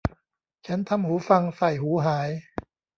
[0.67, 2.29] ฉันทำหูฟังใส่หูหาย